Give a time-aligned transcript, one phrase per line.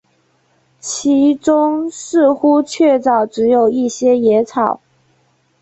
[0.79, 4.81] 其中似乎确凿只有一些野草